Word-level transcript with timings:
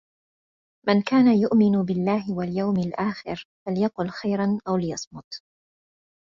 مَنْ 0.87 1.01
كَانَ 1.01 1.27
يُؤْمِنُ 1.27 1.83
بِاللهِ 1.85 2.31
وَالْيَوْمِ 2.33 2.77
الآخِرِ 2.79 3.45
فَلْيَقُلْ 3.67 4.07
خَيْرًا 4.09 4.57
أَوْ 4.67 4.75
لِيَصْمُتْ، 4.77 5.41